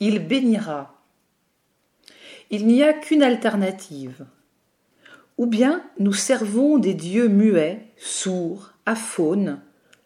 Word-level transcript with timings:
il 0.00 0.26
bénira. 0.26 0.94
Il 2.50 2.66
n'y 2.66 2.82
a 2.82 2.92
qu'une 2.92 3.22
alternative. 3.22 4.26
Ou 5.38 5.46
bien 5.46 5.84
nous 5.98 6.12
servons 6.12 6.78
des 6.78 6.94
dieux 6.94 7.28
muets, 7.28 7.92
sourds, 7.96 8.72
aphones, 8.86 9.62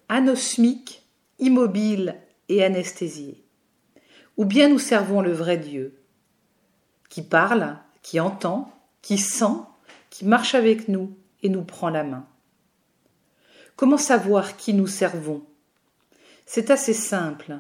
anosmiques, 0.09 1.03
immobiles 1.39 2.17
et 2.49 2.63
anesthésiés. 2.65 3.45
Ou 4.37 4.45
bien 4.45 4.69
nous 4.69 4.79
servons 4.79 5.23
le 5.23 5.33
vrai 5.33 5.57
Dieu, 5.57 6.01
qui 7.09 7.23
parle, 7.23 7.79
qui 8.03 8.21
entend, 8.21 8.73
qui 9.01 9.17
sent, 9.19 9.63
qui 10.11 10.25
marche 10.25 10.55
avec 10.55 10.89
nous 10.89 11.17
et 11.43 11.49
nous 11.49 11.65
prend 11.65 11.89
la 11.89 12.05
main. 12.05 12.27
Comment 13.77 13.99
savoir 13.99 14.57
qui 14.57 14.75
nous 14.75 14.87
servons? 14.87 15.45
C'est 16.47 16.71
assez 16.71 16.95
simple. 16.95 17.59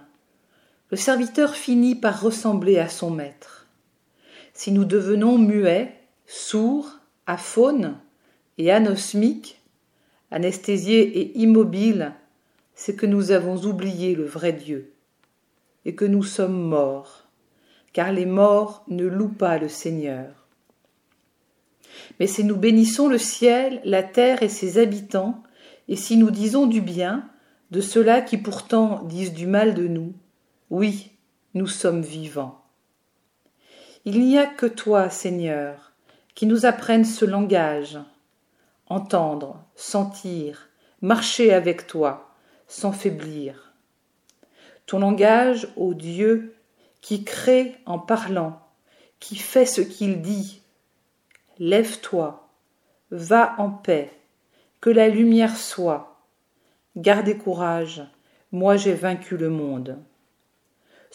Le 0.95 1.01
serviteur 1.01 1.57
finit 1.57 1.97
par 1.97 2.21
ressembler 2.21 2.79
à 2.79 2.89
son 2.89 3.11
maître. 3.11 3.67
Si 4.53 4.71
nous 4.71 4.85
devenons 4.85 5.39
muets, 5.39 5.93
sourds, 6.25 7.01
aphones 7.27 7.99
et 8.59 8.71
anosmiques, 8.71 9.61
anesthésiés 10.31 11.19
et 11.19 11.39
immobiles, 11.41 12.13
c'est 12.77 12.95
que 12.95 13.07
nous 13.07 13.33
avons 13.33 13.57
oublié 13.65 14.15
le 14.15 14.25
vrai 14.25 14.53
Dieu 14.53 14.93
et 15.85 15.97
que 15.97 16.05
nous 16.05 16.23
sommes 16.23 16.63
morts, 16.63 17.27
car 17.93 18.13
les 18.13 18.25
morts 18.25 18.85
ne 18.87 19.07
louent 19.07 19.27
pas 19.27 19.59
le 19.59 19.69
Seigneur. 19.69 20.47
Mais 22.21 22.29
si 22.29 22.45
nous 22.45 22.55
bénissons 22.55 23.09
le 23.09 23.19
ciel, 23.19 23.81
la 23.85 24.05
terre 24.05 24.45
et 24.45 24.49
ses 24.49 24.79
habitants, 24.79 25.43
et 25.89 25.97
si 25.97 26.17
nous 26.17 26.31
disons 26.31 26.69
du 26.69 26.81
bien 26.81 27.29
de 27.73 27.81
ceux-là 27.81 28.21
qui 28.21 28.39
pourtant 28.39 29.03
disent 29.03 29.35
du 29.35 29.49
mal 29.49 29.75
de 29.75 29.89
nous, 29.89 30.15
oui, 30.75 31.13
nous 31.55 31.69
sommes 31.69 32.03
vivants. 32.03 32.65
Il 34.05 34.19
n'y 34.27 34.39
a 34.39 34.45
que 34.45 34.67
toi, 34.67 35.09
Seigneur, 35.09 35.93
qui 36.35 36.47
nous 36.47 36.67
apprenne 36.67 37.05
ce 37.05 37.25
langage, 37.25 37.97
entendre, 38.89 39.65
sentir, 39.77 40.69
marcher 41.01 41.55
avec 41.55 41.87
toi, 41.87 42.35
sans 42.67 42.91
faiblir. 42.91 43.73
Ton 44.87 44.99
langage, 44.99 45.69
ô 45.77 45.95
Dieu, 45.95 46.57
qui 47.01 47.23
crée 47.23 47.77
en 47.87 48.01
parlant, 48.01 48.61
qui 49.21 49.37
fait 49.37 49.67
ce 49.67 49.81
qu'il 49.81 50.23
dit. 50.23 50.61
Lève-toi, 51.61 52.49
va 53.13 53.55
en 53.59 53.71
paix, 53.71 54.11
que 54.81 54.91
la 54.91 55.09
lumière 55.09 55.57
soit. 55.57 56.21
Gardez 56.97 57.37
courage, 57.37 58.03
moi 58.51 58.77
j'ai 58.77 58.95
vaincu 58.95 59.37
le 59.37 59.51
monde. 59.51 60.03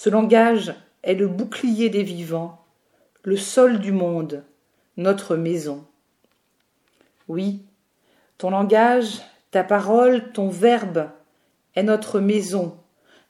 Ce 0.02 0.10
langage 0.10 0.74
est 1.04 1.14
le 1.14 1.28
bouclier 1.28 1.90
des 1.90 2.04
vivants, 2.04 2.64
le 3.24 3.36
sol 3.36 3.80
du 3.80 3.92
monde, 3.92 4.46
notre 4.96 5.36
maison. 5.36 5.86
Oui, 7.28 7.66
ton 8.38 8.50
langage, 8.50 9.20
ta 9.52 9.66
parole, 9.66 10.32
ton 10.32 10.48
verbe 10.48 11.10
est 11.76 11.84
notre 11.84 12.22
maison, 12.22 12.78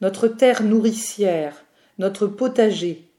notre 0.01 0.27
terre 0.27 0.61
nourricière, 0.61 1.65
notre 1.97 2.27
potager. 2.27 3.11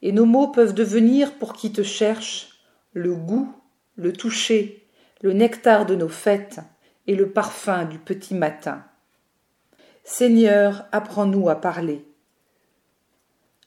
Et 0.00 0.12
nos 0.12 0.24
mots 0.24 0.46
peuvent 0.46 0.72
devenir, 0.72 1.34
pour 1.34 1.54
qui 1.54 1.72
te 1.72 1.82
cherche, 1.82 2.60
le 2.92 3.16
goût, 3.16 3.52
le 3.96 4.12
toucher, 4.12 4.86
le 5.20 5.32
nectar 5.32 5.84
de 5.84 5.96
nos 5.96 6.08
fêtes 6.08 6.60
et 7.08 7.16
le 7.16 7.28
parfum 7.28 7.86
du 7.86 7.98
petit 7.98 8.36
matin. 8.36 8.84
Seigneur, 10.04 10.84
apprends-nous 10.92 11.48
à 11.48 11.60
parler. 11.60 12.06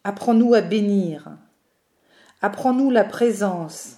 Apprends-nous 0.08 0.54
à 0.54 0.62
bénir. 0.62 1.32
Apprends-nous 2.44 2.92
la 2.92 3.04
présence, 3.04 3.98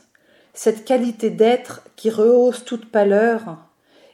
cette 0.53 0.85
qualité 0.85 1.29
d'être 1.29 1.81
qui 1.97 2.09
rehausse 2.09 2.63
toute 2.63 2.89
pâleur 2.89 3.57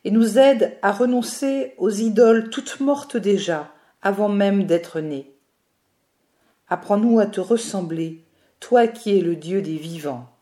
et 0.04 0.10
nous 0.10 0.40
aide 0.40 0.76
à 0.82 0.92
renoncer 0.92 1.76
aux 1.78 1.92
idoles 1.92 2.50
toutes 2.50 2.80
mortes 2.80 3.16
déjà 3.16 3.72
avant 4.02 4.28
même 4.28 4.64
d'être 4.64 5.02
nés. 5.02 5.38
Apprends-nous 6.68 7.20
à 7.20 7.28
te 7.28 7.40
ressembler, 7.40 8.26
toi 8.60 8.88
qui 8.88 9.16
es 9.16 9.22
le 9.22 9.36
Dieu 9.36 9.62
des 9.62 9.78
vivants. 9.78 10.33